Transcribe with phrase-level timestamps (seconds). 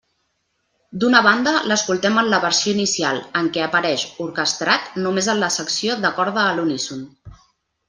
[1.01, 6.01] D'una banda, l'escoltem en la versió inicial, en què apareix orquestrat només en la secció
[6.09, 7.07] de corda a l'uníson.